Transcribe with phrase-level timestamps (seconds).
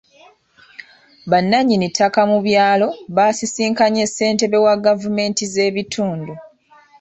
[1.31, 6.33] Bannannyini ttaka mu byalo baasisinkanye ssentebe wa gavumenti z'ebitundu.